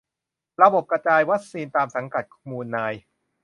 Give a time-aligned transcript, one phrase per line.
[0.61, 2.93] ระบบกระจายวัคซีนตามสังกัดมูลนาย